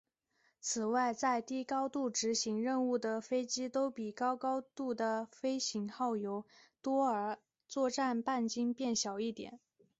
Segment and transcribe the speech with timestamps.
[0.59, 6.43] 此外在低高度执行任务的飞机都比高高度的飞行耗油
[6.81, 9.59] 多而作战半径变小一点。